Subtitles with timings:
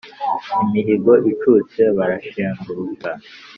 [0.63, 3.09] imihigo icutse barashenguruka.